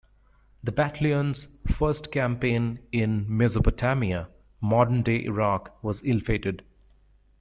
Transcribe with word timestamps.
The 0.63 0.71
Battalion's 0.71 1.47
first 1.75 2.11
campaign 2.11 2.79
in 2.91 3.25
Mesopotamia, 3.37 4.29
modern 4.59 5.03
day 5.03 5.23
Iraq, 5.25 5.77
was 5.83 6.01
ill-fated. 6.03 6.63